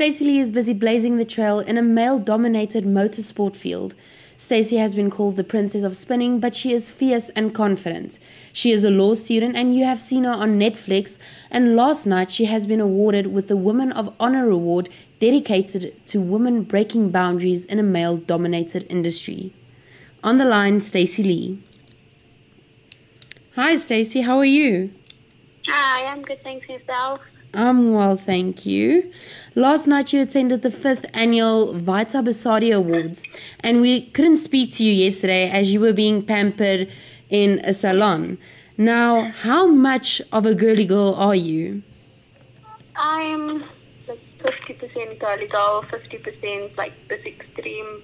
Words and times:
Stacey 0.00 0.24
Lee 0.24 0.40
is 0.40 0.50
busy 0.50 0.72
blazing 0.72 1.18
the 1.18 1.26
trail 1.26 1.60
in 1.60 1.76
a 1.76 1.82
male 1.82 2.18
dominated 2.18 2.86
motorsport 2.86 3.54
field. 3.54 3.94
Stacey 4.38 4.78
has 4.78 4.94
been 4.94 5.10
called 5.10 5.36
the 5.36 5.44
princess 5.44 5.82
of 5.84 5.94
spinning, 5.94 6.40
but 6.40 6.54
she 6.54 6.72
is 6.72 6.90
fierce 6.90 7.28
and 7.36 7.54
confident. 7.54 8.18
She 8.50 8.72
is 8.72 8.82
a 8.82 8.88
law 8.88 9.12
student, 9.12 9.56
and 9.56 9.76
you 9.76 9.84
have 9.84 10.00
seen 10.00 10.24
her 10.24 10.30
on 10.30 10.58
Netflix. 10.58 11.18
And 11.50 11.76
last 11.76 12.06
night, 12.06 12.30
she 12.30 12.46
has 12.46 12.66
been 12.66 12.80
awarded 12.80 13.26
with 13.26 13.48
the 13.48 13.58
Woman 13.58 13.92
of 13.92 14.14
Honor 14.18 14.48
Award 14.48 14.88
dedicated 15.18 15.94
to 16.06 16.18
women 16.18 16.62
breaking 16.62 17.10
boundaries 17.10 17.66
in 17.66 17.78
a 17.78 17.82
male 17.82 18.16
dominated 18.16 18.86
industry. 18.88 19.52
On 20.24 20.38
the 20.38 20.46
line, 20.46 20.80
Stacey 20.80 21.22
Lee. 21.22 21.62
Hi, 23.54 23.76
Stacey. 23.76 24.22
How 24.22 24.38
are 24.38 24.46
you? 24.46 24.94
Hi, 25.66 26.06
I'm 26.06 26.22
good. 26.22 26.42
Thanks 26.42 26.66
yourself. 26.70 27.20
I'm 27.52 27.92
well, 27.94 28.16
thank 28.16 28.64
you. 28.64 29.10
Last 29.56 29.88
night 29.88 30.12
you 30.12 30.22
attended 30.22 30.62
the 30.62 30.70
fifth 30.70 31.06
annual 31.14 31.74
Vita 31.74 32.18
Basadi 32.18 32.74
Awards, 32.74 33.24
and 33.60 33.80
we 33.80 34.08
couldn't 34.10 34.36
speak 34.36 34.72
to 34.74 34.84
you 34.84 34.92
yesterday 34.92 35.50
as 35.50 35.72
you 35.72 35.80
were 35.80 35.92
being 35.92 36.24
pampered 36.24 36.88
in 37.28 37.58
a 37.64 37.72
salon. 37.72 38.38
Now, 38.78 39.30
how 39.30 39.66
much 39.66 40.22
of 40.32 40.46
a 40.46 40.54
girly 40.54 40.86
girl 40.86 41.14
are 41.14 41.34
you? 41.34 41.82
I'm 42.94 43.64
like 44.06 44.20
50% 44.42 45.18
girly 45.18 45.46
girl, 45.48 45.82
50% 45.82 46.76
like 46.76 46.92
this 47.08 47.24
extreme 47.26 48.02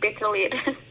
better 0.00 0.76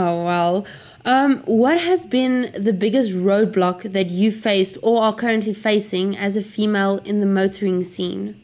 Oh, 0.00 0.22
well. 0.22 0.64
Um, 1.04 1.42
what 1.44 1.80
has 1.80 2.06
been 2.06 2.52
the 2.56 2.72
biggest 2.72 3.14
roadblock 3.14 3.92
that 3.92 4.10
you 4.10 4.30
faced 4.30 4.78
or 4.80 5.02
are 5.02 5.12
currently 5.12 5.52
facing 5.52 6.16
as 6.16 6.36
a 6.36 6.42
female 6.42 6.98
in 6.98 7.18
the 7.18 7.26
motoring 7.26 7.82
scene? 7.82 8.40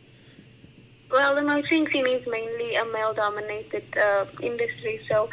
Well, 1.12 1.36
the 1.36 1.42
motoring 1.42 1.88
scene 1.92 2.08
is 2.08 2.26
mainly 2.26 2.74
a 2.74 2.84
male 2.86 3.14
dominated 3.14 3.84
uh, 3.96 4.26
industry, 4.42 5.00
so 5.08 5.30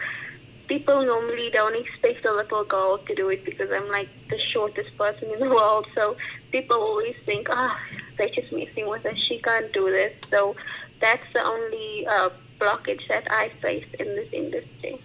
people 0.67 1.03
normally 1.03 1.49
don't 1.51 1.75
expect 1.75 2.23
a 2.23 2.31
little 2.31 2.65
girl 2.65 2.99
to 2.99 3.15
do 3.15 3.29
it 3.29 3.43
because 3.43 3.71
I'm 3.71 3.89
like 3.89 4.09
the 4.29 4.37
shortest 4.53 4.95
person 4.99 5.31
in 5.31 5.39
the 5.39 5.49
world. 5.57 5.87
So 5.95 6.17
people 6.51 6.77
always 6.77 7.15
think, 7.25 7.47
ah, 7.49 7.75
oh, 7.75 7.97
they're 8.19 8.29
just 8.29 8.53
messing 8.53 8.87
with 8.87 9.01
her. 9.01 9.15
She 9.27 9.39
can't 9.39 9.73
do 9.73 9.89
this. 9.89 10.13
So 10.29 10.55
that's 11.01 11.25
the 11.33 11.43
only 11.43 12.05
uh, 12.05 12.29
blockage 12.59 13.07
that 13.07 13.25
I 13.31 13.51
face 13.59 13.87
in 13.97 14.05
this 14.05 14.29
industry. 14.31 15.01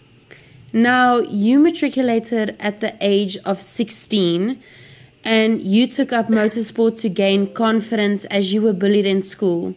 Now, 0.77 1.21
you 1.21 1.59
matriculated 1.59 2.55
at 2.61 2.81
the 2.81 2.95
age 3.01 3.39
of 3.47 3.63
16 3.63 4.63
and 5.25 5.63
you 5.63 5.87
took 5.87 6.13
up 6.13 6.29
motorsport 6.29 7.01
to 7.01 7.09
gain 7.09 7.51
confidence 7.55 8.27
as 8.27 8.53
you 8.53 8.61
were 8.61 8.75
bullied 8.75 9.07
in 9.07 9.23
school. 9.23 9.75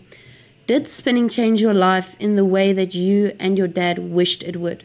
Did 0.67 0.89
spinning 0.89 1.29
change 1.29 1.61
your 1.61 1.73
life 1.73 2.17
in 2.19 2.35
the 2.35 2.43
way 2.43 2.73
that 2.73 2.93
you 2.95 3.31
and 3.39 3.57
your 3.57 3.69
dad 3.69 3.99
wished 3.99 4.43
it 4.43 4.57
would? 4.57 4.83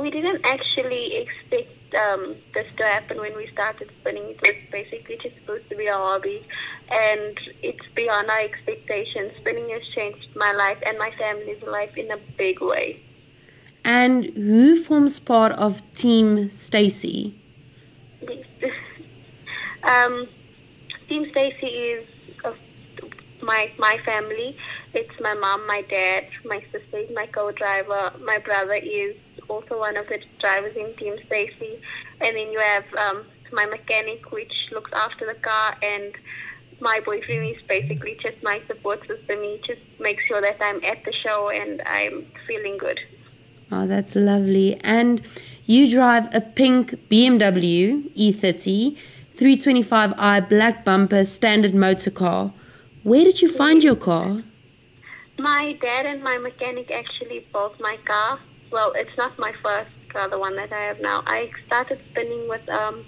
We 0.00 0.12
didn't 0.12 0.46
actually 0.46 1.26
expect 1.26 1.74
um, 1.96 2.36
this 2.54 2.68
to 2.76 2.84
happen 2.84 3.18
when 3.18 3.36
we 3.36 3.48
started 3.52 3.90
spinning. 4.00 4.28
It 4.28 4.40
was 4.40 4.54
basically 4.70 5.18
just 5.20 5.34
supposed 5.40 5.68
to 5.70 5.74
be 5.76 5.88
a 5.88 5.94
hobby, 5.94 6.46
and 6.88 7.36
it's 7.64 7.86
beyond 7.96 8.30
our 8.30 8.42
expectations. 8.42 9.32
Spinning 9.40 9.70
has 9.70 9.82
changed 9.96 10.28
my 10.36 10.52
life 10.52 10.78
and 10.86 10.96
my 10.98 11.10
family's 11.18 11.64
life 11.64 11.96
in 11.96 12.12
a 12.12 12.18
big 12.36 12.60
way. 12.60 13.02
And 13.84 14.24
who 14.36 14.82
forms 14.82 15.18
part 15.18 15.52
of 15.52 15.82
Team 15.94 16.50
Stacey? 16.50 17.34
um, 19.82 20.28
Team 21.08 21.26
Stacey 21.30 21.66
is 21.66 22.06
my 23.42 23.70
my 23.78 23.98
family. 24.04 24.56
It's 24.94 25.20
my 25.20 25.34
mom, 25.34 25.66
my 25.66 25.82
dad, 25.82 26.28
my 26.44 26.62
sister, 26.72 27.04
my 27.14 27.26
co-driver. 27.26 28.12
My 28.22 28.38
brother 28.38 28.74
is 28.74 29.16
also 29.48 29.78
one 29.78 29.96
of 29.96 30.06
the 30.08 30.18
drivers 30.40 30.76
in 30.76 30.94
Team 30.96 31.16
Stacey, 31.26 31.80
and 32.20 32.36
then 32.36 32.52
you 32.52 32.58
have 32.58 32.84
um, 32.94 33.24
my 33.52 33.66
mechanic, 33.66 34.30
which 34.32 34.52
looks 34.72 34.90
after 34.92 35.26
the 35.26 35.38
car, 35.40 35.76
and 35.82 36.14
my 36.80 37.00
boyfriend 37.00 37.56
is 37.56 37.62
basically 37.68 38.16
just 38.22 38.42
my 38.42 38.60
support 38.66 39.00
system. 39.00 39.42
He 39.42 39.60
just 39.66 39.80
makes 39.98 40.24
sure 40.26 40.40
that 40.40 40.58
I'm 40.60 40.82
at 40.84 41.04
the 41.04 41.12
show 41.24 41.50
and 41.50 41.82
I'm 41.86 42.26
feeling 42.46 42.78
good. 42.78 43.00
Oh, 43.70 43.86
that's 43.86 44.14
lovely. 44.16 44.80
And 44.82 45.20
you 45.66 45.90
drive 45.90 46.34
a 46.34 46.40
pink 46.40 46.94
BMW 47.10 48.10
E30 48.16 48.96
325i 49.36 50.48
black 50.48 50.84
bumper 50.84 51.24
standard 51.24 51.74
motor 51.74 52.10
car. 52.10 52.52
Where 53.02 53.24
did 53.24 53.40
you 53.40 53.52
find 53.52 53.84
your 53.84 53.94
car? 53.94 54.42
My 55.38 55.76
dad 55.80 56.06
and 56.06 56.24
my 56.24 56.38
mechanic 56.38 56.90
actually 56.90 57.46
bought 57.52 57.78
my 57.78 57.98
car. 58.04 58.40
Well, 58.72 58.92
it's 58.96 59.16
not 59.16 59.38
my 59.38 59.52
first 59.62 59.90
car, 60.08 60.28
the 60.28 60.38
one 60.38 60.56
that 60.56 60.72
I 60.72 60.80
have 60.80 61.00
now. 61.00 61.22
I 61.26 61.50
started 61.66 62.00
spinning 62.10 62.48
with 62.48 62.68
um, 62.68 63.04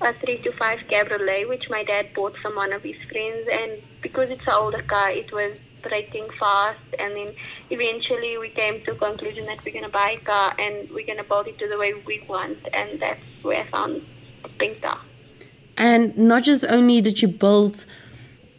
a 0.00 0.14
325 0.14 0.78
Cabriolet, 0.88 1.48
which 1.48 1.68
my 1.68 1.84
dad 1.84 2.14
bought 2.14 2.36
from 2.38 2.54
one 2.54 2.72
of 2.72 2.82
his 2.82 2.96
friends. 3.10 3.46
And 3.52 3.82
because 4.00 4.30
it's 4.30 4.46
an 4.46 4.54
older 4.54 4.82
car, 4.82 5.10
it 5.10 5.30
was 5.32 5.58
breaking 5.88 6.28
fast 6.38 6.80
and 6.98 7.16
then 7.16 7.34
eventually 7.70 8.38
we 8.38 8.48
came 8.50 8.82
to 8.84 8.92
a 8.92 8.94
conclusion 8.94 9.46
that 9.46 9.64
we're 9.64 9.72
going 9.72 9.84
to 9.84 9.90
buy 9.90 10.10
a 10.10 10.24
car 10.24 10.54
and 10.58 10.90
we're 10.90 11.06
going 11.06 11.18
to 11.18 11.24
build 11.24 11.46
it 11.46 11.58
to 11.58 11.68
the 11.68 11.78
way 11.78 11.94
we 12.06 12.24
want 12.28 12.58
and 12.72 13.00
that's 13.00 13.20
where 13.42 13.62
I 13.62 13.70
found 13.70 14.02
a 14.44 14.48
pink 14.48 14.82
car. 14.82 15.00
And 15.76 16.16
not 16.16 16.42
just 16.42 16.64
only 16.68 17.00
did 17.00 17.22
you 17.22 17.28
build 17.28 17.86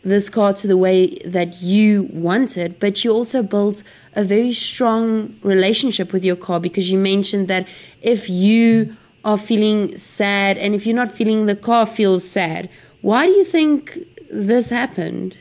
this 0.03 0.29
car 0.29 0.53
to 0.53 0.67
the 0.67 0.77
way 0.77 1.15
that 1.25 1.61
you 1.61 2.09
wanted, 2.11 2.79
but 2.79 3.03
you 3.03 3.11
also 3.11 3.43
built 3.43 3.83
a 4.13 4.23
very 4.23 4.53
strong 4.53 5.37
relationship 5.43 6.13
with 6.13 6.23
your 6.23 6.37
car 6.37 6.59
because 6.59 6.89
you 6.89 6.97
mentioned 6.97 7.47
that 7.49 7.67
if 8.01 8.29
you 8.29 8.95
are 9.25 9.37
feeling 9.37 9.97
sad 9.97 10.57
and 10.57 10.73
if 10.73 10.85
you're 10.85 10.95
not 10.95 11.11
feeling 11.11 11.45
the 11.45 11.55
car 11.55 11.85
feels 11.85 12.27
sad, 12.27 12.69
why 13.01 13.25
do 13.25 13.31
you 13.33 13.43
think 13.43 13.97
this 14.31 14.69
happened? 14.69 15.37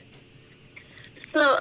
So 1.32 1.60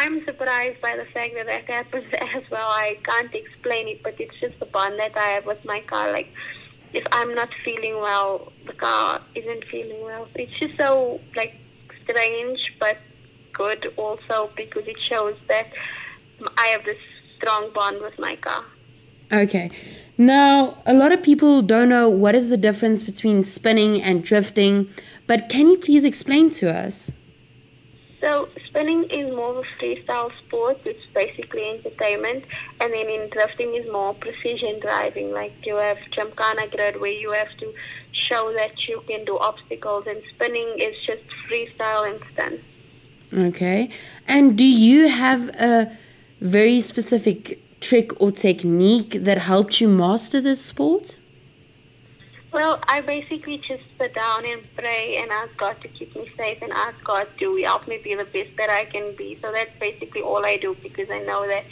I'm 0.00 0.24
surprised 0.24 0.80
by 0.80 0.96
the 0.96 1.04
fact 1.12 1.34
that 1.36 1.44
that 1.44 1.66
happens 1.68 2.06
as 2.36 2.42
well. 2.50 2.68
I 2.68 2.96
can't 3.04 3.34
explain 3.34 3.86
it, 3.86 4.02
but 4.02 4.18
it's 4.18 4.34
just 4.40 4.58
the 4.58 4.64
bond 4.64 4.98
that 4.98 5.14
I 5.14 5.32
have 5.32 5.44
with 5.44 5.62
my 5.66 5.82
car. 5.82 6.10
Like, 6.10 6.32
if 6.94 7.04
I'm 7.12 7.34
not 7.34 7.50
feeling 7.62 7.96
well, 7.96 8.50
the 8.66 8.72
car 8.72 9.20
isn't 9.34 9.64
feeling 9.70 10.02
well. 10.02 10.26
It's 10.34 10.58
just 10.58 10.78
so 10.78 11.20
like 11.36 11.54
strange, 12.02 12.58
but 12.80 12.96
good 13.52 13.92
also 13.98 14.50
because 14.56 14.84
it 14.86 14.96
shows 15.10 15.36
that 15.48 15.66
I 16.56 16.68
have 16.68 16.84
this 16.86 16.96
strong 17.36 17.70
bond 17.74 18.00
with 18.00 18.18
my 18.18 18.36
car. 18.36 18.64
Okay. 19.30 19.70
Now, 20.16 20.82
a 20.86 20.94
lot 20.94 21.12
of 21.12 21.22
people 21.22 21.60
don't 21.60 21.90
know 21.90 22.08
what 22.08 22.34
is 22.34 22.48
the 22.48 22.56
difference 22.56 23.02
between 23.02 23.44
spinning 23.44 24.00
and 24.00 24.24
drifting, 24.24 24.88
but 25.26 25.50
can 25.50 25.68
you 25.68 25.76
please 25.76 26.04
explain 26.04 26.48
to 26.60 26.70
us? 26.74 27.12
So 28.20 28.48
spinning 28.66 29.04
is 29.04 29.34
more 29.34 29.50
of 29.50 29.64
a 29.64 29.82
freestyle 29.82 30.30
sport, 30.46 30.84
which 30.84 30.96
is 30.96 31.02
basically 31.14 31.64
entertainment, 31.70 32.44
and 32.80 32.92
then 32.92 33.08
in 33.08 33.30
drifting 33.30 33.74
is 33.74 33.90
more 33.90 34.12
precision 34.14 34.78
driving. 34.80 35.32
Like 35.32 35.54
you 35.64 35.76
have 35.76 35.96
Gymkhana 36.14 36.68
grid 36.70 37.00
where 37.00 37.10
you 37.12 37.32
have 37.32 37.48
to 37.60 37.72
show 38.12 38.52
that 38.52 38.72
you 38.86 39.02
can 39.08 39.24
do 39.24 39.38
obstacles, 39.38 40.04
and 40.06 40.20
spinning 40.34 40.74
is 40.78 40.94
just 41.06 41.22
freestyle 41.48 42.10
and 42.10 42.20
stunt. 42.34 42.60
Okay, 43.32 43.90
and 44.28 44.58
do 44.58 44.64
you 44.64 45.08
have 45.08 45.48
a 45.50 45.96
very 46.40 46.80
specific 46.80 47.60
trick 47.80 48.20
or 48.20 48.32
technique 48.32 49.12
that 49.24 49.38
helped 49.38 49.80
you 49.80 49.88
master 49.88 50.40
this 50.42 50.62
sport? 50.62 51.16
Well, 52.52 52.80
I 52.88 53.00
basically 53.00 53.58
just 53.58 53.84
sit 53.96 54.14
down 54.14 54.44
and 54.44 54.66
pray 54.76 55.18
and 55.18 55.30
ask 55.30 55.56
God 55.56 55.80
to 55.82 55.88
keep 55.88 56.14
me 56.16 56.28
safe 56.36 56.58
and 56.62 56.72
ask 56.72 57.02
God 57.04 57.28
to 57.38 57.56
help 57.62 57.86
me 57.86 58.00
be 58.02 58.16
the 58.16 58.24
best 58.24 58.50
that 58.56 58.68
I 58.68 58.86
can 58.86 59.14
be. 59.16 59.38
So 59.40 59.52
that's 59.52 59.70
basically 59.78 60.22
all 60.22 60.44
I 60.44 60.56
do 60.56 60.76
because 60.82 61.08
I 61.10 61.20
know 61.20 61.46
that 61.46 61.64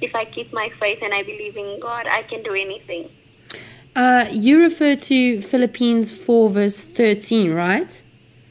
if 0.00 0.14
I 0.14 0.24
keep 0.24 0.52
my 0.52 0.70
faith 0.80 1.00
and 1.02 1.12
I 1.12 1.22
believe 1.22 1.56
in 1.56 1.78
God, 1.80 2.06
I 2.06 2.22
can 2.22 2.42
do 2.42 2.54
anything. 2.54 3.10
Uh, 3.94 4.26
you 4.30 4.60
refer 4.60 4.96
to 4.96 5.40
Philippians 5.42 6.16
4, 6.16 6.50
verse 6.50 6.80
13, 6.80 7.52
right? 7.52 8.02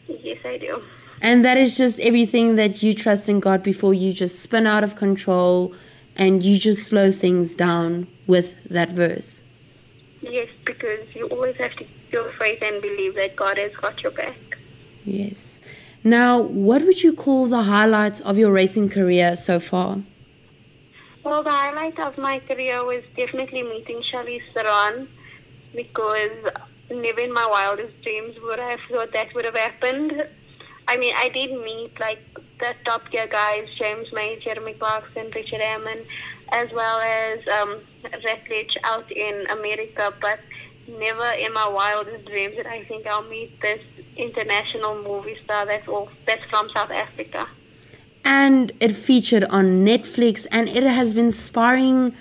Yes, 0.08 0.38
I 0.46 0.58
do. 0.58 0.81
And 1.22 1.44
that 1.44 1.58
is 1.58 1.75
just 1.75 2.00
everything 2.00 2.56
that 2.56 2.84
you 2.84 2.94
trust 2.94 3.30
in 3.30 3.40
God 3.40 3.64
before 3.64 3.94
you 3.94 4.14
just 4.14 4.40
spin 4.40 4.68
out 4.68 4.84
of 4.84 4.96
control 4.96 5.74
and 6.16 6.44
you 6.44 6.60
just 6.60 6.88
slow 6.88 7.12
things 7.12 7.56
down 7.56 8.08
with 8.28 8.56
that 8.70 8.92
verse. 8.92 9.43
Yes, 10.24 10.48
because 10.66 11.06
you 11.14 11.28
always 11.28 11.56
have 11.58 11.74
to 11.75 11.86
your 12.12 12.31
faith 12.40 12.62
and 12.62 12.81
believe 12.81 13.16
that 13.16 13.36
God 13.36 13.58
has 13.58 13.72
got 13.75 14.02
your 14.02 14.12
back. 14.12 14.38
Yes. 15.04 15.60
Now, 16.04 16.42
what 16.42 16.84
would 16.84 17.02
you 17.02 17.14
call 17.14 17.48
the 17.48 17.64
highlights 17.64 18.22
of 18.22 18.38
your 18.38 18.52
racing 18.52 18.90
career 18.90 19.36
so 19.36 19.60
far? 19.60 20.04
Well, 21.24 21.44
the 21.44 21.50
highlight 21.52 22.00
of 22.00 22.18
my 22.18 22.40
career 22.40 22.86
was 22.86 23.04
definitely 23.18 23.64
meeting 23.64 24.02
Charlize 24.12 24.42
Theron 24.54 25.08
because 25.75 26.31
never 26.90 27.22
in 27.22 27.34
my 27.34 27.48
wildest 27.48 28.02
dreams 28.04 28.36
would 28.44 28.60
I 28.60 28.72
have 28.72 28.80
thought 28.90 29.12
that 29.14 29.34
would 29.34 29.46
have 29.46 29.56
happened. 29.56 30.28
I 30.94 30.98
mean, 30.98 31.16
I 31.18 31.30
did 31.30 31.51
meet 31.51 32.00
like 32.00 32.19
the 32.60 32.75
top 32.86 33.10
tier 33.10 33.25
guys, 33.25 33.68
James 33.80 34.07
May, 34.13 34.40
Jeremy 34.44 34.75
Clarkson, 34.75 35.31
Richard 35.34 35.60
Hammond, 35.60 36.06
as 36.50 36.69
well 36.72 37.00
as 37.00 37.40
um, 37.48 37.81
Rutledge 38.24 38.78
out 38.84 39.12
in 39.12 39.48
America, 39.50 40.13
but 40.22 40.40
never 40.88 41.31
in 41.31 41.51
my 41.51 41.68
wildest 41.68 42.25
dreams 42.25 42.56
did 42.57 42.68
I 42.68 42.84
think 42.84 43.07
I'll 43.07 43.28
meet 43.28 43.60
this 43.60 43.81
international 44.18 45.01
movie 45.01 45.36
star 45.44 45.66
that's 45.66 45.88
all 45.88 46.10
that's 46.28 46.44
from 46.51 46.69
South 46.75 46.92
Africa. 46.92 47.48
And 48.24 48.72
it 48.80 48.94
featured 48.94 49.46
on 49.46 49.84
Netflix 49.84 50.46
and 50.51 50.69
it 50.69 50.84
has 50.84 51.16
been 51.16 51.31
sparring 51.31 52.13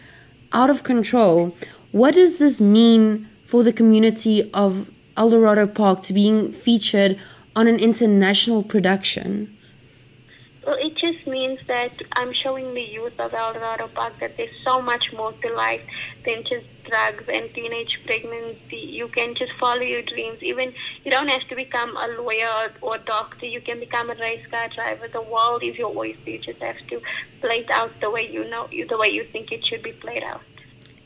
out 0.55 0.71
of 0.71 0.83
control. 0.83 1.55
What 1.91 2.15
does 2.15 2.39
this 2.39 2.59
mean 2.59 3.29
for 3.45 3.63
the 3.63 3.73
community 3.75 4.51
of 4.55 4.91
Eldorado 5.19 5.67
Park 5.67 6.01
to 6.05 6.15
being 6.15 6.53
featured 6.53 7.21
on 7.55 7.67
an 7.67 7.79
international 7.79 8.63
production? 8.63 9.57
Well, 10.67 10.77
it 10.79 10.97
just 10.97 11.27
means 11.27 11.59
that 11.67 11.91
I'm 12.13 12.33
showing 12.33 12.73
the 12.73 12.83
youth 12.83 13.19
of 13.19 13.35
Eldorado 13.35 13.89
Park 13.89 14.13
that 14.21 14.37
there's 14.37 14.55
so 14.65 14.81
much 14.81 15.13
more 15.13 15.33
to 15.33 15.55
life 15.55 15.81
than 16.25 16.45
just 16.45 16.67
drugs 16.89 17.25
and 17.27 17.53
teenage 17.53 17.99
pregnancy. 18.07 18.77
You 18.77 19.09
can 19.09 19.35
just 19.35 19.53
follow 19.59 19.83
your 19.83 20.03
dreams. 20.03 20.39
Even 20.41 20.73
you 21.05 21.11
don't 21.11 21.27
have 21.27 21.43
to 21.49 21.57
become 21.57 21.97
a 21.97 22.07
lawyer 22.21 22.49
or, 22.81 22.93
or 22.93 22.99
doctor. 22.99 23.47
You 23.47 23.61
can 23.61 23.81
become 23.81 24.11
a 24.11 24.15
race 24.15 24.47
car 24.53 24.69
driver. 24.69 25.09
The 25.09 25.23
world 25.23 25.65
is 25.65 25.77
your 25.77 25.97
oyster. 25.97 26.31
You 26.31 26.39
just 26.39 26.61
have 26.61 26.79
to 26.91 27.01
play 27.41 27.61
it 27.61 27.71
out 27.71 27.91
the 28.01 28.11
way 28.11 28.31
you 28.31 28.49
know, 28.49 28.69
the 28.69 28.97
way 28.97 29.09
you 29.09 29.25
think 29.33 29.51
it 29.51 29.67
should 29.67 29.83
be 29.83 29.93
played 29.93 30.23
out. 30.23 30.43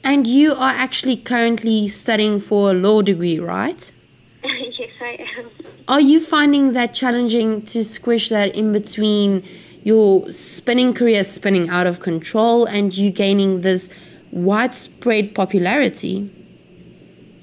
And 0.05 0.27
you 0.27 0.53
are 0.53 0.75
actually 0.75 1.17
currently 1.17 1.89
studying 1.89 2.41
for 2.41 2.71
a 2.71 2.75
law 2.75 3.01
degree, 3.01 3.39
right? 3.39 3.91
yes, 4.45 4.91
I 5.01 5.27
am. 5.39 5.51
Are 5.89 6.01
you 6.01 6.19
finding 6.19 6.73
that 6.73 6.95
challenging 6.97 7.63
to 7.67 7.85
squish 7.85 8.29
that 8.31 8.57
in 8.57 8.73
between 8.73 9.45
your 9.85 10.29
spinning 10.33 10.93
career 10.93 11.23
spinning 11.23 11.69
out 11.69 11.87
of 11.87 12.01
control 12.01 12.65
and 12.65 12.93
you 12.93 13.13
gaining 13.13 13.61
this 13.61 13.89
widespread 14.33 15.33
popularity? 15.33 16.29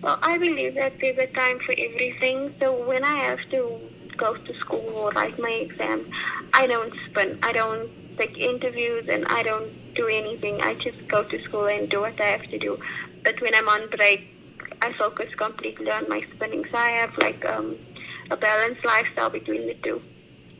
Well, 0.01 0.19
I 0.21 0.37
believe 0.37 0.75
that 0.75 0.91
there's 0.99 1.17
a 1.19 1.27
time 1.27 1.59
for 1.65 1.71
everything. 1.71 2.53
So 2.59 2.85
when 2.85 3.05
I 3.05 3.15
have 3.15 3.39
to 3.51 3.79
go 4.17 4.35
to 4.35 4.59
school 4.59 4.91
or 4.93 5.11
write 5.11 5.39
my 5.39 5.49
exams, 5.49 6.05
I 6.51 6.67
don't 6.67 6.93
spin. 7.09 7.39
I 7.43 7.53
don't 7.53 7.89
take 8.17 8.37
interviews 8.37 9.07
and 9.09 9.25
I 9.27 9.43
don't 9.43 9.71
do 9.95 10.09
anything. 10.09 10.59
I 10.59 10.73
just 10.73 11.07
go 11.07 11.23
to 11.23 11.43
school 11.45 11.67
and 11.67 11.89
do 11.89 12.01
what 12.01 12.19
I 12.19 12.31
have 12.31 12.49
to 12.49 12.59
do. 12.59 12.77
But 13.23 13.39
when 13.39 13.55
I'm 13.55 13.69
on 13.69 13.89
break, 13.89 14.27
I 14.81 14.91
focus 14.97 15.33
completely 15.37 15.89
on 15.89 16.09
my 16.09 16.25
spinning. 16.35 16.65
So 16.69 16.77
I 16.77 16.89
have 16.89 17.17
like 17.19 17.45
um, 17.45 17.77
a 18.31 18.37
balanced 18.37 18.83
lifestyle 18.85 19.29
between 19.29 19.67
the 19.67 19.75
two. 19.75 20.01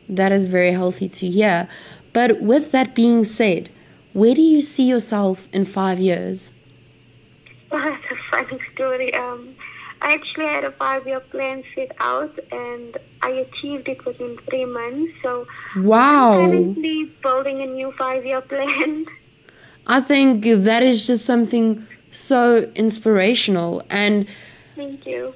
That 0.08 0.32
is 0.32 0.48
very 0.48 0.72
healthy 0.72 1.08
to 1.08 1.26
hear. 1.26 1.68
But 2.12 2.40
with 2.40 2.72
that 2.72 2.94
being 2.94 3.24
said, 3.24 3.70
where 4.12 4.34
do 4.34 4.42
you 4.42 4.60
see 4.60 4.84
yourself 4.84 5.48
in 5.52 5.64
five 5.64 5.98
years? 5.98 6.52
Well, 7.70 7.82
that's 7.82 8.04
a 8.12 8.16
funny 8.30 8.60
story. 8.72 9.12
Um, 9.14 9.56
I 10.00 10.12
actually 10.14 10.46
had 10.46 10.62
a 10.62 10.70
five-year 10.70 11.18
plan 11.18 11.64
set 11.74 11.90
out, 11.98 12.38
and 12.52 12.96
I 13.22 13.30
achieved 13.30 13.88
it 13.88 14.04
within 14.04 14.38
three 14.48 14.64
months. 14.64 15.12
So 15.24 15.44
wow, 15.78 16.34
I'm 16.34 16.50
currently 16.50 17.10
building 17.20 17.62
a 17.62 17.66
new 17.66 17.90
five-year 17.98 18.42
plan. 18.42 19.06
I 19.88 20.00
think 20.00 20.44
that 20.44 20.84
is 20.84 21.04
just 21.04 21.24
something 21.24 21.84
so 22.10 22.70
inspirational 22.74 23.82
and 23.90 24.26
thank 24.76 25.04
you 25.04 25.34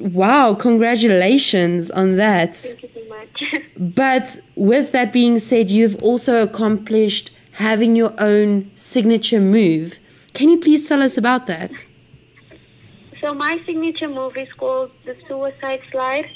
wow 0.00 0.54
congratulations 0.54 1.90
on 1.90 2.16
that. 2.16 2.56
Thank 2.56 2.82
you 2.82 2.90
so 2.94 3.04
much. 3.08 3.64
But 3.76 4.40
with 4.56 4.92
that 4.92 5.12
being 5.12 5.38
said 5.38 5.70
you've 5.70 5.96
also 6.02 6.42
accomplished 6.42 7.30
having 7.52 7.96
your 7.96 8.14
own 8.18 8.70
signature 8.74 9.40
move. 9.40 9.98
Can 10.34 10.48
you 10.48 10.58
please 10.58 10.88
tell 10.88 11.02
us 11.02 11.16
about 11.16 11.46
that? 11.46 11.72
So 13.20 13.34
my 13.34 13.60
signature 13.66 14.08
move 14.08 14.36
is 14.36 14.50
called 14.54 14.90
the 15.04 15.14
suicide 15.28 15.82
slide. 15.90 16.30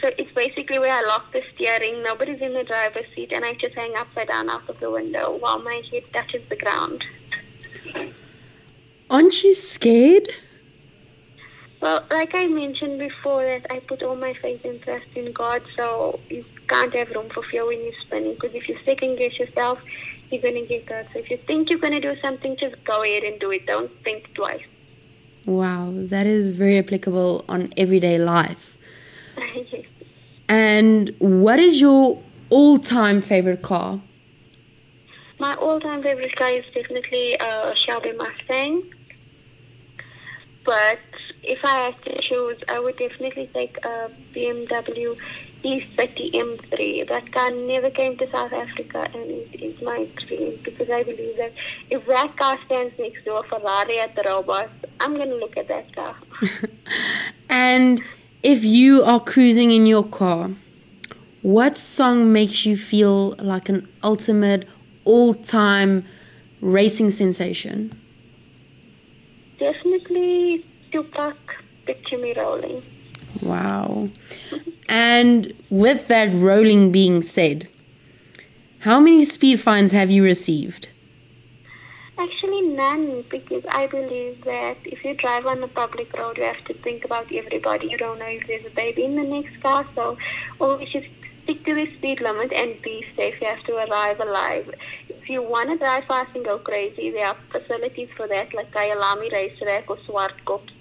So 0.00 0.10
it's 0.18 0.30
basically 0.32 0.78
where 0.78 0.92
I 0.92 1.02
lock 1.02 1.32
the 1.32 1.42
steering, 1.54 2.02
nobody's 2.02 2.40
in 2.40 2.52
the 2.52 2.64
driver's 2.64 3.06
seat, 3.14 3.32
and 3.32 3.44
I 3.44 3.54
just 3.54 3.74
hang 3.74 3.94
upside 3.96 4.28
down 4.28 4.50
out 4.50 4.68
of 4.68 4.78
the 4.78 4.90
window 4.90 5.36
while 5.36 5.60
my 5.60 5.82
head 5.90 6.02
touches 6.12 6.42
the 6.48 6.56
ground. 6.56 7.04
Aren't 9.08 9.42
you 9.42 9.54
scared? 9.54 10.28
Well, 11.86 12.02
like 12.10 12.34
I 12.34 12.48
mentioned 12.48 12.98
before, 12.98 13.44
that 13.44 13.70
I 13.70 13.78
put 13.78 14.02
all 14.02 14.16
my 14.16 14.34
faith 14.42 14.64
and 14.64 14.82
trust 14.82 15.06
in 15.14 15.32
God, 15.32 15.62
so 15.76 16.18
you 16.28 16.44
can't 16.66 16.92
have 16.92 17.10
room 17.10 17.28
for 17.32 17.44
fear 17.44 17.64
when 17.64 17.78
you're 17.80 18.00
spinning. 18.04 18.34
Because 18.34 18.56
if 18.56 18.68
you 18.68 18.76
second 18.84 19.18
guess 19.18 19.38
yourself, 19.38 19.78
you're 20.28 20.42
going 20.42 20.54
to 20.54 20.66
get 20.66 20.88
hurt. 20.88 21.06
So 21.12 21.20
if 21.20 21.30
you 21.30 21.38
think 21.46 21.70
you're 21.70 21.78
going 21.78 21.92
to 21.92 22.00
do 22.00 22.20
something, 22.20 22.56
just 22.58 22.74
go 22.84 23.04
ahead 23.04 23.22
and 23.22 23.38
do 23.38 23.52
it. 23.52 23.66
Don't 23.66 23.92
think 24.02 24.34
twice. 24.34 24.64
Wow, 25.44 25.92
that 25.94 26.26
is 26.26 26.50
very 26.54 26.76
applicable 26.76 27.44
on 27.48 27.72
everyday 27.76 28.18
life. 28.18 28.76
yes. 29.54 29.84
And 30.48 31.14
what 31.20 31.60
is 31.60 31.80
your 31.80 32.20
all 32.50 32.80
time 32.80 33.20
favorite 33.20 33.62
car? 33.62 34.00
My 35.38 35.54
all-time 35.54 36.02
favorite 36.02 36.34
car 36.34 36.50
is 36.50 36.64
definitely 36.74 37.34
a 37.34 37.44
uh, 37.44 37.74
Shelby 37.84 38.10
Mustang. 38.12 38.82
But 40.66 40.98
if 41.46 41.64
I 41.64 41.86
had 41.86 42.02
to 42.04 42.20
choose, 42.22 42.58
I 42.68 42.80
would 42.80 42.98
definitely 42.98 43.48
take 43.54 43.76
a 43.84 44.10
BMW 44.34 45.16
E30 45.64 46.34
M3. 46.34 47.08
That 47.08 47.32
car 47.32 47.50
never 47.52 47.90
came 47.90 48.18
to 48.18 48.30
South 48.30 48.52
Africa, 48.52 49.08
and 49.14 49.30
it 49.30 49.62
is 49.62 49.80
my 49.80 50.08
dream 50.26 50.58
because 50.64 50.90
I 50.90 51.04
believe 51.04 51.36
that 51.36 51.52
if 51.88 52.04
that 52.06 52.36
car 52.36 52.58
stands 52.66 52.94
next 52.98 53.24
to 53.24 53.34
a 53.34 53.42
Ferrari 53.44 54.00
at 54.00 54.14
the 54.16 54.22
Robots, 54.24 54.72
I'm 55.00 55.14
going 55.14 55.30
to 55.30 55.36
look 55.36 55.56
at 55.56 55.68
that 55.68 55.94
car. 55.94 56.16
and 57.50 58.02
if 58.42 58.64
you 58.64 59.02
are 59.04 59.20
cruising 59.20 59.70
in 59.70 59.86
your 59.86 60.04
car, 60.04 60.50
what 61.42 61.76
song 61.76 62.32
makes 62.32 62.66
you 62.66 62.76
feel 62.76 63.36
like 63.36 63.68
an 63.68 63.88
ultimate 64.02 64.68
all 65.04 65.32
time 65.34 66.04
racing 66.60 67.12
sensation? 67.12 67.92
Definitely 69.58 70.64
Tupac, 70.92 71.36
Picture 71.86 72.18
Me 72.18 72.34
Rolling. 72.34 72.82
Wow. 73.42 74.08
and 74.88 75.52
with 75.70 76.08
that 76.08 76.32
rolling 76.34 76.92
being 76.92 77.22
said, 77.22 77.68
how 78.80 79.00
many 79.00 79.24
speed 79.24 79.60
fines 79.60 79.92
have 79.92 80.10
you 80.10 80.22
received? 80.22 80.88
Actually, 82.18 82.62
none, 82.62 83.24
because 83.30 83.64
I 83.68 83.86
believe 83.88 84.44
that 84.44 84.78
if 84.84 85.04
you 85.04 85.14
drive 85.14 85.44
on 85.46 85.62
a 85.62 85.68
public 85.68 86.16
road, 86.16 86.38
you 86.38 86.44
have 86.44 86.64
to 86.64 86.74
think 86.74 87.04
about 87.04 87.30
everybody. 87.32 87.88
You 87.88 87.98
don't 87.98 88.18
know 88.18 88.26
if 88.26 88.46
there's 88.46 88.64
a 88.64 88.74
baby 88.74 89.04
in 89.04 89.16
the 89.16 89.22
next 89.22 89.60
car, 89.60 89.86
so 89.94 90.16
always 90.58 90.88
just 90.90 91.08
stick 91.42 91.64
to 91.64 91.74
the 91.74 91.86
speed 91.96 92.20
limit 92.20 92.52
and 92.52 92.80
be 92.82 93.04
safe. 93.16 93.34
You 93.40 93.48
have 93.48 93.64
to 93.64 93.76
arrive 93.76 94.18
alive. 94.20 94.72
If 95.08 95.28
you 95.28 95.42
want 95.42 95.70
to 95.70 95.78
drive 95.78 96.04
fast 96.06 96.34
and 96.34 96.44
go 96.44 96.58
crazy, 96.58 97.10
there 97.10 97.26
are 97.26 97.36
facilities 97.52 98.08
for 98.16 98.26
that, 98.28 98.54
like 98.54 98.72
Kyalami 98.72 99.30
Racetrack 99.32 99.90
or 99.90 99.96
Swartkops, 100.08 100.72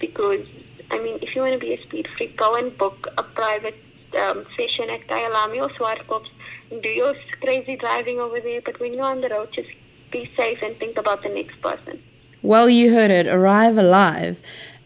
because, 0.00 0.46
I 0.90 0.98
mean, 0.98 1.18
if 1.22 1.34
you 1.34 1.42
want 1.42 1.54
to 1.54 1.58
be 1.58 1.74
a 1.74 1.82
speed 1.82 2.08
freak, 2.16 2.36
go 2.36 2.56
and 2.56 2.76
book 2.76 3.06
a 3.16 3.22
private 3.22 3.76
um, 4.18 4.44
session 4.56 4.90
at 4.90 5.06
Kyalami 5.06 5.60
or 5.62 5.68
Swartkops 5.70 6.28
and 6.70 6.82
do 6.82 6.88
your 6.88 7.14
crazy 7.40 7.76
driving 7.76 8.18
over 8.18 8.40
there. 8.40 8.60
But 8.60 8.80
when 8.80 8.94
you're 8.94 9.04
on 9.04 9.20
the 9.20 9.28
road, 9.28 9.50
just 9.52 9.68
be 10.10 10.30
safe 10.36 10.58
and 10.62 10.76
think 10.78 10.96
about 10.96 11.22
the 11.22 11.28
next 11.28 11.60
person. 11.60 12.02
Well, 12.42 12.68
you 12.68 12.92
heard 12.92 13.10
it. 13.10 13.26
Arrive 13.26 13.76
alive. 13.76 14.40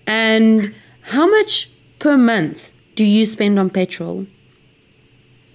And 0.06 0.74
how 1.02 1.26
much 1.28 1.70
per 1.98 2.16
month 2.16 2.72
do 2.94 3.04
you 3.04 3.24
spend 3.26 3.58
on 3.58 3.70
petrol? 3.70 4.26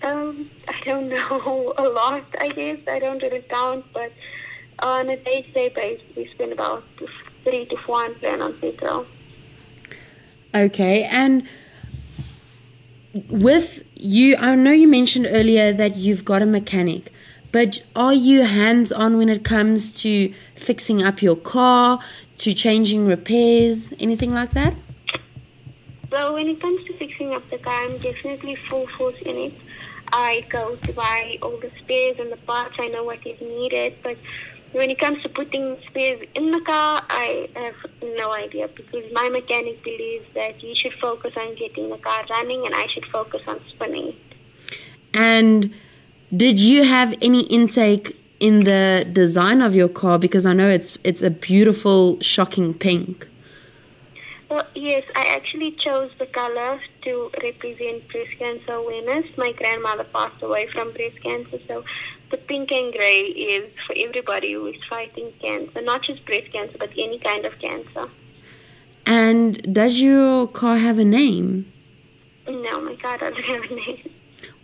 Um, 0.01 0.49
I 0.67 0.85
don't 0.85 1.09
know 1.09 1.73
a 1.77 1.83
lot. 1.83 2.23
I 2.39 2.49
guess 2.49 2.79
I 2.87 2.99
don't 2.99 3.21
really 3.21 3.43
count, 3.49 3.85
but 3.93 4.11
on 4.79 5.09
a 5.09 5.17
day-to-day 5.17 5.69
basis, 5.75 6.05
we 6.15 6.29
spend 6.33 6.53
about 6.53 6.83
three 7.43 7.65
to 7.65 7.77
four 7.85 8.01
hundred 8.01 8.41
on 8.41 8.53
petrol. 8.59 9.05
Okay, 10.53 11.03
and 11.03 11.47
with 13.29 13.83
you, 13.95 14.35
I 14.37 14.55
know 14.55 14.71
you 14.71 14.87
mentioned 14.87 15.27
earlier 15.29 15.71
that 15.73 15.95
you've 15.95 16.25
got 16.25 16.41
a 16.41 16.45
mechanic, 16.45 17.11
but 17.51 17.83
are 17.95 18.13
you 18.13 18.41
hands-on 18.41 19.17
when 19.17 19.29
it 19.29 19.43
comes 19.43 19.91
to 20.01 20.33
fixing 20.55 21.03
up 21.03 21.21
your 21.21 21.35
car, 21.35 21.99
to 22.39 22.53
changing 22.53 23.05
repairs, 23.05 23.93
anything 23.99 24.33
like 24.33 24.51
that? 24.51 24.73
So 26.09 26.33
when 26.33 26.47
it 26.47 26.59
comes 26.59 26.83
to 26.87 26.97
fixing 26.97 27.33
up 27.33 27.47
the 27.51 27.59
car, 27.59 27.85
I'm 27.85 27.97
definitely 27.99 28.55
full 28.67 28.87
force 28.97 29.17
in 29.21 29.35
it. 29.35 29.53
I 30.11 30.45
go 30.49 30.75
to 30.75 30.93
buy 30.93 31.37
all 31.43 31.57
the 31.57 31.71
spares 31.79 32.17
and 32.19 32.31
the 32.31 32.37
parts. 32.37 32.75
I 32.79 32.87
know 32.87 33.03
what 33.03 33.25
is 33.27 33.39
needed, 33.39 33.97
but 34.01 34.17
when 34.71 34.89
it 34.89 34.99
comes 34.99 35.21
to 35.23 35.29
putting 35.29 35.77
spares 35.87 36.21
in 36.35 36.51
the 36.51 36.61
car, 36.61 37.03
I 37.09 37.49
have 37.55 37.75
no 38.01 38.31
idea 38.31 38.67
because 38.67 39.03
my 39.13 39.29
mechanic 39.29 39.83
believes 39.83 40.25
that 40.35 40.61
you 40.63 40.75
should 40.75 40.93
focus 41.01 41.33
on 41.35 41.55
getting 41.55 41.89
the 41.89 41.97
car 41.97 42.25
running 42.29 42.65
and 42.65 42.75
I 42.75 42.87
should 42.93 43.05
focus 43.07 43.41
on 43.47 43.59
spinning. 43.69 44.15
And 45.13 45.73
did 46.35 46.59
you 46.59 46.83
have 46.83 47.15
any 47.21 47.41
intake 47.47 48.15
in 48.39 48.63
the 48.63 49.07
design 49.11 49.61
of 49.61 49.73
your 49.73 49.89
car? 49.89 50.19
Because 50.19 50.45
I 50.45 50.53
know 50.53 50.69
it's 50.69 50.97
it's 51.03 51.23
a 51.23 51.31
beautiful, 51.31 52.19
shocking 52.21 52.73
pink. 52.73 53.27
Well, 54.49 54.65
yes, 54.73 55.03
I 55.15 55.27
actually 55.27 55.71
chose 55.73 56.09
the 56.17 56.25
color 56.25 56.81
to 57.03 57.31
represent 57.43 58.07
breast 58.09 58.31
cancer 58.39 58.73
awareness. 58.73 59.25
My 59.37 59.51
grandmother 59.51 60.05
passed 60.05 60.41
away 60.41 60.67
from 60.73 60.91
breast 60.93 61.21
cancer, 61.21 61.59
so 61.67 61.83
the 62.31 62.37
pink 62.37 62.71
and 62.71 62.91
gray 62.91 63.21
is 63.25 63.71
for 63.85 63.95
everybody 63.95 64.53
who 64.53 64.65
is 64.65 64.75
fighting 64.89 65.31
cancer, 65.39 65.81
not 65.81 66.01
just 66.01 66.25
breast 66.25 66.51
cancer, 66.51 66.77
but 66.79 66.89
any 66.97 67.19
kind 67.19 67.45
of 67.45 67.53
cancer. 67.59 68.09
And 69.05 69.73
does 69.73 70.01
your 70.01 70.47
car 70.47 70.77
have 70.77 70.97
a 70.97 71.05
name? 71.05 71.71
No, 72.47 72.81
my 72.81 72.95
car 72.95 73.19
doesn't 73.19 73.43
have 73.43 73.63
a 73.63 73.75
name. 73.75 74.09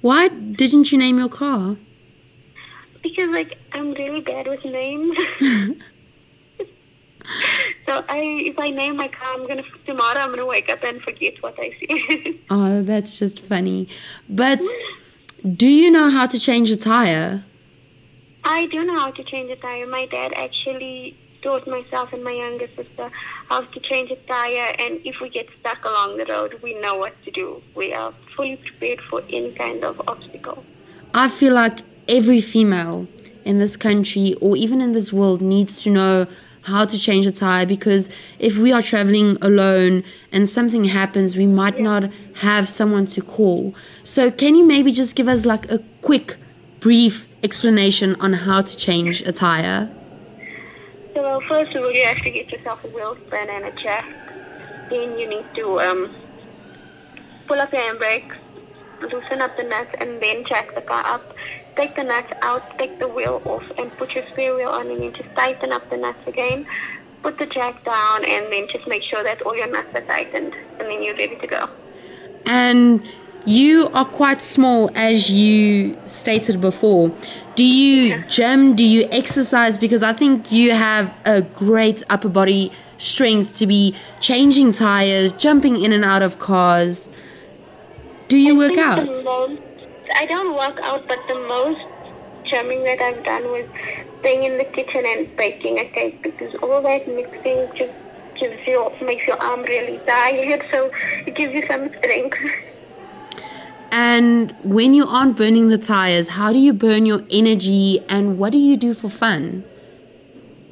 Why 0.01 0.29
didn't 0.29 0.91
you 0.91 0.97
name 0.97 1.19
your 1.19 1.29
car? 1.29 1.77
Because, 3.03 3.29
like, 3.29 3.55
I'm 3.71 3.93
really 3.93 4.21
bad 4.21 4.47
with 4.47 4.65
names. 4.65 5.15
So 7.85 8.03
I, 8.09 8.19
if 8.19 8.57
I 8.57 8.71
name 8.71 8.97
my 8.97 9.07
car, 9.07 9.35
I'm 9.35 9.47
gonna 9.47 9.63
tomorrow. 9.85 10.19
I'm 10.19 10.29
gonna 10.31 10.45
wake 10.45 10.69
up 10.69 10.83
and 10.83 11.01
forget 11.01 11.41
what 11.41 11.55
I 11.59 11.69
see. 11.79 12.41
oh, 12.49 12.81
that's 12.81 13.17
just 13.17 13.41
funny. 13.41 13.87
But 14.27 14.61
do 15.55 15.67
you 15.67 15.91
know 15.91 16.09
how 16.09 16.25
to 16.27 16.39
change 16.39 16.71
a 16.71 16.77
tire? 16.77 17.43
I 18.43 18.67
do 18.67 18.83
know 18.83 18.99
how 18.99 19.11
to 19.11 19.23
change 19.23 19.51
a 19.51 19.55
tire. 19.55 19.85
My 19.87 20.05
dad 20.07 20.33
actually 20.33 21.15
taught 21.41 21.67
myself 21.67 22.11
and 22.11 22.23
my 22.23 22.31
younger 22.31 22.67
sister 22.75 23.11
how 23.49 23.61
to 23.61 23.79
change 23.81 24.09
a 24.11 24.15
tire. 24.27 24.75
And 24.79 24.99
if 25.05 25.21
we 25.21 25.29
get 25.29 25.47
stuck 25.59 25.85
along 25.85 26.17
the 26.17 26.25
road, 26.25 26.59
we 26.63 26.73
know 26.79 26.95
what 26.95 27.13
to 27.25 27.31
do. 27.31 27.61
We 27.75 27.93
are 27.93 28.13
fully 28.35 28.57
prepared 28.57 29.01
for 29.09 29.21
any 29.29 29.51
kind 29.53 29.83
of 29.83 30.01
obstacle. 30.07 30.63
I 31.13 31.29
feel 31.29 31.53
like 31.53 31.79
every 32.07 32.41
female 32.41 33.07
in 33.45 33.59
this 33.59 33.77
country 33.77 34.35
or 34.41 34.57
even 34.57 34.81
in 34.81 34.91
this 34.93 35.13
world 35.13 35.41
needs 35.41 35.81
to 35.83 35.91
know 35.91 36.27
how 36.65 36.83
to 36.83 36.97
change 36.97 37.25
a 37.25 37.31
tire 37.31 37.65
because 37.65 38.09
if 38.39 38.57
we 38.57 38.71
are 38.71 38.81
traveling 38.81 39.37
alone 39.41 40.03
and 40.31 40.49
something 40.49 40.83
happens, 40.83 41.35
we 41.35 41.45
might 41.45 41.79
not 41.79 42.11
have 42.35 42.67
someone 42.67 43.05
to 43.05 43.21
call. 43.21 43.75
So, 44.03 44.31
can 44.31 44.55
you 44.55 44.65
maybe 44.65 44.91
just 44.91 45.15
give 45.15 45.27
us 45.27 45.45
like 45.45 45.71
a 45.71 45.79
quick, 46.01 46.37
brief 46.79 47.27
explanation 47.43 48.15
on 48.15 48.33
how 48.33 48.61
to 48.61 48.75
change 48.75 49.21
a 49.21 49.31
tire? 49.31 49.89
So, 51.13 51.21
well, 51.21 51.41
first 51.47 51.75
of 51.75 51.83
all, 51.83 51.91
you 51.91 52.03
have 52.05 52.21
to 52.23 52.31
get 52.31 52.51
yourself 52.51 52.83
a 52.83 52.87
wheel 52.87 53.15
spin 53.27 53.47
and 53.49 53.65
a 53.65 53.71
jack. 53.83 54.05
Then 54.89 55.17
you 55.19 55.29
need 55.29 55.45
to 55.55 55.79
um, 55.79 56.15
pull 57.47 57.59
up 57.59 57.71
your 57.71 57.81
handbrakes, 57.81 58.35
loosen 59.01 59.41
up 59.41 59.55
the 59.55 59.63
nuts, 59.63 59.95
and 59.99 60.21
then 60.21 60.43
jack 60.47 60.73
the 60.73 60.81
car 60.81 61.05
up 61.05 61.35
take 61.75 61.95
the 61.95 62.03
nuts 62.03 62.31
out, 62.41 62.77
take 62.77 62.99
the 62.99 63.07
wheel 63.07 63.41
off, 63.45 63.63
and 63.77 63.91
put 63.97 64.11
your 64.11 64.25
spare 64.31 64.55
wheel 64.55 64.69
on, 64.69 64.89
and 64.89 65.01
then 65.01 65.13
just 65.13 65.29
tighten 65.35 65.71
up 65.71 65.89
the 65.89 65.97
nuts 65.97 66.27
again. 66.27 66.65
Put 67.21 67.37
the 67.37 67.45
jack 67.47 67.83
down, 67.83 68.25
and 68.25 68.51
then 68.51 68.67
just 68.71 68.87
make 68.87 69.03
sure 69.03 69.23
that 69.23 69.41
all 69.41 69.55
your 69.55 69.69
nuts 69.69 69.89
are 69.93 70.05
tightened, 70.05 70.53
and 70.79 70.81
then 70.81 71.03
you're 71.03 71.15
ready 71.15 71.35
to 71.37 71.47
go. 71.47 71.69
And 72.45 73.07
you 73.45 73.89
are 73.89 74.05
quite 74.05 74.41
small, 74.41 74.89
as 74.95 75.31
you 75.31 75.97
stated 76.05 76.61
before. 76.61 77.11
Do 77.55 77.63
you 77.63 78.23
gym? 78.25 78.75
Do 78.75 78.85
you 78.85 79.07
exercise? 79.11 79.77
Because 79.77 80.03
I 80.03 80.13
think 80.13 80.51
you 80.51 80.71
have 80.71 81.13
a 81.25 81.41
great 81.41 82.03
upper 82.09 82.29
body 82.29 82.71
strength 82.97 83.55
to 83.57 83.67
be 83.67 83.95
changing 84.19 84.71
tires, 84.71 85.31
jumping 85.31 85.81
in 85.81 85.93
and 85.93 86.03
out 86.03 86.21
of 86.21 86.39
cars. 86.39 87.07
Do 88.27 88.37
you 88.37 88.55
I 88.55 88.69
work 88.69 88.77
out? 88.77 89.59
I 90.13 90.25
don't 90.25 90.55
work 90.55 90.79
out, 90.81 91.07
but 91.07 91.19
the 91.27 91.35
most 91.35 91.81
jamming 92.45 92.83
that 92.83 93.01
I've 93.01 93.23
done 93.23 93.43
was 93.45 93.67
being 94.21 94.43
in 94.43 94.57
the 94.57 94.65
kitchen 94.65 95.03
and 95.05 95.35
baking 95.35 95.79
a 95.79 95.85
cake 95.85 96.21
because 96.21 96.53
all 96.61 96.81
that 96.81 97.07
mixing 97.07 97.67
just 97.75 97.93
gives 98.39 98.67
you 98.67 98.91
makes 99.01 99.25
your 99.27 99.41
arm 99.41 99.63
really 99.63 99.99
tired, 100.07 100.63
so 100.71 100.91
it 101.25 101.35
gives 101.35 101.53
you 101.53 101.65
some 101.67 101.89
strength. 101.99 102.37
And 103.91 104.53
when 104.63 104.93
you 104.93 105.05
aren't 105.05 105.37
burning 105.37 105.69
the 105.69 105.77
tires, 105.77 106.27
how 106.27 106.51
do 106.51 106.59
you 106.59 106.73
burn 106.73 107.05
your 107.05 107.23
energy 107.31 108.03
and 108.09 108.37
what 108.37 108.51
do 108.51 108.57
you 108.57 108.75
do 108.77 108.93
for 108.93 109.09
fun? 109.09 109.63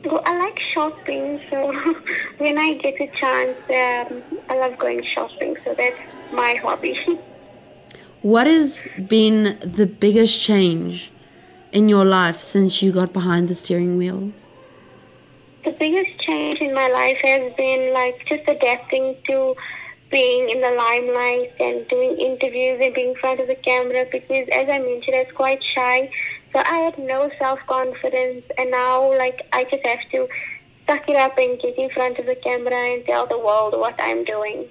Well, 0.03 0.21
I 0.25 0.37
like 0.37 0.59
shopping, 0.59 1.39
so 1.49 1.71
when 2.39 2.57
I 2.57 2.73
get 2.73 2.99
a 2.99 3.07
chance, 3.15 3.57
um, 3.69 4.39
I 4.49 4.57
love 4.57 4.77
going 4.77 5.03
shopping, 5.03 5.55
so 5.63 5.73
that's 5.73 5.95
my 6.33 6.55
hobby. 6.55 6.99
What 8.23 8.47
has 8.47 8.87
been 9.09 9.59
the 9.59 9.85
biggest 9.85 10.39
change 10.39 11.11
in 11.73 11.89
your 11.89 12.05
life 12.05 12.39
since 12.39 12.81
you 12.81 12.93
got 12.93 13.11
behind 13.11 13.49
the 13.49 13.53
steering 13.53 13.97
wheel? 13.97 14.31
The 15.65 15.71
biggest 15.71 16.17
change 16.21 16.61
in 16.61 16.73
my 16.73 16.87
life 16.87 17.17
has 17.21 17.51
been 17.57 17.93
like 17.93 18.25
just 18.25 18.47
adapting 18.47 19.17
to 19.27 19.57
being 20.09 20.49
in 20.49 20.61
the 20.61 20.71
limelight 20.71 21.51
and 21.59 21.85
doing 21.89 22.17
interviews 22.17 22.79
and 22.81 22.93
being 22.93 23.09
in 23.09 23.15
front 23.15 23.41
of 23.41 23.47
the 23.47 23.55
camera 23.55 24.05
because 24.09 24.47
as 24.53 24.69
I 24.69 24.79
mentioned 24.79 25.15
I 25.17 25.23
was 25.23 25.33
quite 25.35 25.61
shy 25.61 26.09
so 26.53 26.59
I 26.59 26.77
had 26.77 26.97
no 26.99 27.29
self 27.37 27.59
confidence 27.67 28.45
and 28.57 28.71
now 28.71 29.17
like 29.17 29.41
I 29.51 29.65
just 29.65 29.85
have 29.85 29.99
to 30.11 30.29
suck 30.87 31.09
it 31.09 31.17
up 31.17 31.37
and 31.37 31.59
get 31.59 31.77
in 31.77 31.89
front 31.89 32.19
of 32.19 32.25
the 32.25 32.35
camera 32.35 32.93
and 32.93 33.05
tell 33.05 33.27
the 33.27 33.37
world 33.37 33.73
what 33.77 33.95
I'm 33.99 34.23
doing. 34.23 34.69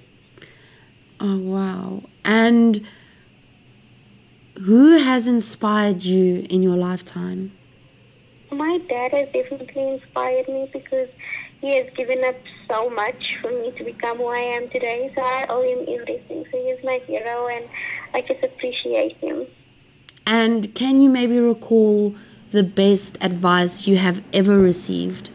Oh 1.19 1.37
wow. 1.37 2.01
And 2.25 2.87
who 4.55 4.97
has 4.97 5.27
inspired 5.27 6.03
you 6.03 6.45
in 6.49 6.61
your 6.61 6.75
lifetime? 6.75 7.51
My 8.51 8.77
dad 8.87 9.11
has 9.11 9.27
definitely 9.33 9.93
inspired 9.93 10.47
me 10.47 10.69
because 10.71 11.09
he 11.61 11.75
has 11.77 11.87
given 11.95 12.23
up 12.23 12.35
so 12.67 12.89
much 12.89 13.37
for 13.41 13.49
me 13.49 13.71
to 13.77 13.83
become 13.83 14.17
who 14.17 14.27
I 14.27 14.39
am 14.39 14.69
today. 14.69 15.11
So 15.15 15.21
I 15.21 15.47
owe 15.49 15.63
him 15.63 15.99
everything. 15.99 16.45
So 16.51 16.63
he's 16.63 16.83
my 16.83 17.01
hero 17.07 17.47
and 17.47 17.67
I 18.13 18.21
just 18.21 18.43
appreciate 18.43 19.17
him. 19.17 19.47
And 20.27 20.73
can 20.75 21.01
you 21.01 21.09
maybe 21.09 21.39
recall 21.39 22.15
the 22.51 22.63
best 22.63 23.17
advice 23.21 23.87
you 23.87 23.97
have 23.97 24.23
ever 24.33 24.59
received? 24.59 25.31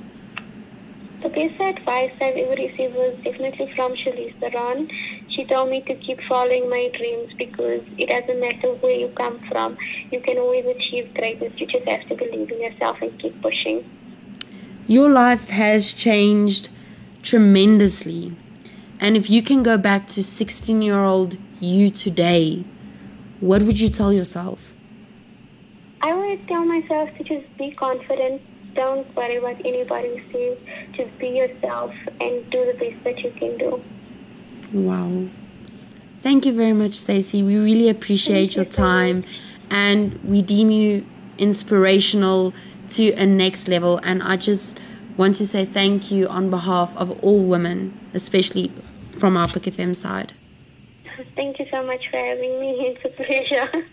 The 1.20 1.28
best 1.30 1.60
advice 1.60 2.12
I've 2.20 2.36
ever 2.36 2.54
received 2.54 2.94
was 2.94 3.16
definitely 3.24 3.72
from 3.74 3.92
Charlize 3.94 4.38
Theron. 4.38 4.88
She 5.28 5.44
told 5.44 5.68
me 5.68 5.80
to 5.82 5.94
keep 5.96 6.20
following 6.28 6.70
my 6.70 6.90
dreams 6.96 7.32
because 7.36 7.82
it 7.96 8.06
doesn't 8.06 8.40
matter 8.40 8.72
where 8.74 8.94
you 8.94 9.08
come 9.16 9.40
from. 9.48 9.76
You 10.12 10.20
can 10.20 10.38
always 10.38 10.64
achieve 10.64 11.12
greatness. 11.14 11.52
You 11.56 11.66
just 11.66 11.88
have 11.88 12.06
to 12.08 12.14
believe 12.14 12.52
in 12.52 12.60
yourself 12.60 12.98
and 13.02 13.18
keep 13.18 13.42
pushing. 13.42 13.84
Your 14.86 15.08
life 15.08 15.48
has 15.48 15.92
changed 15.92 16.68
tremendously. 17.24 18.36
And 19.00 19.16
if 19.16 19.28
you 19.28 19.42
can 19.42 19.64
go 19.64 19.76
back 19.76 20.06
to 20.08 20.22
16 20.22 20.82
year 20.82 21.02
old 21.02 21.36
you 21.58 21.90
today, 21.90 22.64
what 23.40 23.64
would 23.64 23.80
you 23.80 23.88
tell 23.88 24.12
yourself? 24.12 24.72
I 26.00 26.14
would 26.14 26.46
tell 26.46 26.64
myself 26.64 27.10
to 27.18 27.24
just 27.24 27.44
be 27.58 27.72
confident, 27.72 28.40
don't 28.74 29.14
worry 29.16 29.38
what 29.38 29.58
anybody 29.64 30.22
says. 30.32 30.58
Just 30.92 31.18
be 31.18 31.28
yourself 31.28 31.92
and 32.20 32.48
do 32.50 32.64
the 32.66 32.78
best 32.78 33.04
that 33.04 33.18
you 33.18 33.30
can 33.32 33.58
do. 33.58 33.82
Wow. 34.72 35.28
Thank 36.22 36.46
you 36.46 36.52
very 36.52 36.72
much, 36.72 36.94
Stacey. 36.94 37.42
We 37.42 37.56
really 37.56 37.88
appreciate 37.88 38.56
your 38.56 38.64
time 38.64 39.24
and 39.70 40.18
we 40.24 40.42
deem 40.42 40.70
you 40.70 41.06
inspirational 41.38 42.52
to 42.90 43.12
a 43.12 43.24
next 43.24 43.68
level. 43.68 43.98
And 44.02 44.22
I 44.22 44.36
just 44.36 44.78
want 45.16 45.36
to 45.36 45.46
say 45.46 45.64
thank 45.64 46.10
you 46.10 46.26
on 46.28 46.50
behalf 46.50 46.94
of 46.96 47.10
all 47.22 47.44
women, 47.44 47.98
especially 48.14 48.72
from 49.18 49.36
our 49.36 49.48
Pick 49.48 49.64
FM 49.64 49.94
side. 49.94 50.32
Thank 51.34 51.58
you 51.58 51.66
so 51.70 51.82
much 51.82 52.08
for 52.10 52.16
having 52.16 52.60
me. 52.60 52.96
It's 53.04 53.04
a 53.04 53.22
pleasure. 53.22 53.86